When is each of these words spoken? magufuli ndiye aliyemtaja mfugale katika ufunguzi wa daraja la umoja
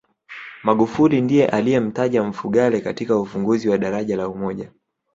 magufuli 0.63 1.21
ndiye 1.21 1.47
aliyemtaja 1.49 2.23
mfugale 2.23 2.81
katika 2.81 3.19
ufunguzi 3.19 3.69
wa 3.69 3.77
daraja 3.77 4.17
la 4.17 4.27
umoja 4.29 4.71